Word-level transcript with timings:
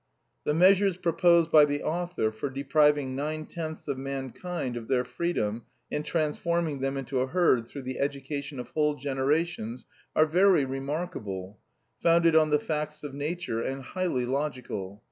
The 0.45 0.55
measures 0.55 0.97
proposed 0.97 1.51
by 1.51 1.63
the 1.65 1.83
author 1.83 2.31
for 2.31 2.49
depriving 2.49 3.15
nine 3.15 3.45
tenths 3.45 3.87
of 3.87 3.99
mankind 3.99 4.75
of 4.75 4.87
their 4.87 5.03
freedom 5.03 5.65
and 5.91 6.03
transforming 6.03 6.79
them 6.79 6.97
into 6.97 7.19
a 7.19 7.27
herd 7.27 7.67
through 7.67 7.83
the 7.83 7.99
education 7.99 8.59
of 8.59 8.69
whole 8.71 8.95
generations 8.95 9.85
are 10.15 10.25
very 10.25 10.65
remarkable, 10.65 11.59
founded 12.01 12.35
on 12.35 12.49
the 12.49 12.57
facts 12.57 13.03
of 13.03 13.13
nature 13.13 13.61
and 13.61 13.83
highly 13.83 14.25
logical. 14.25 14.99